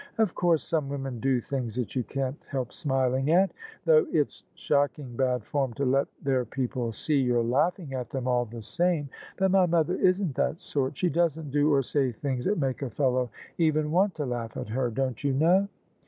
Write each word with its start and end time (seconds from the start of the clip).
Of 0.17 0.33
course 0.33 0.63
some 0.63 0.89
women 0.89 1.19
do 1.19 1.39
things 1.39 1.75
that 1.75 1.95
you 1.95 2.03
can't 2.03 2.43
help 2.49 2.73
smiling 2.73 3.29
at; 3.29 3.51
though 3.85 4.07
it's 4.11 4.45
shocking 4.55 5.15
bad 5.15 5.43
form 5.43 5.73
to 5.73 5.85
let 5.85 6.07
their 6.23 6.43
people 6.43 6.91
see 6.91 7.19
you're 7.21 7.43
laughing 7.43 7.93
at 7.93 8.09
them 8.09 8.27
all 8.27 8.45
the 8.45 8.63
same. 8.63 9.09
But 9.37 9.51
my 9.51 9.67
mother 9.67 9.93
isn't 9.93 10.33
that 10.33 10.59
sort: 10.59 10.97
she 10.97 11.09
doesn't 11.11 11.51
do 11.51 11.71
or 11.71 11.83
say 11.83 12.11
things 12.11 12.45
that 12.45 12.57
make 12.57 12.81
a 12.81 12.89
fellow 12.89 13.29
even 13.59 13.91
want 13.91 14.15
to 14.15 14.25
laugh 14.25 14.57
at 14.57 14.69
her, 14.69 14.89
don't 14.89 15.23
you 15.23 15.33
know?" 15.33 15.67